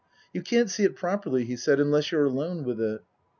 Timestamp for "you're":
2.11-2.25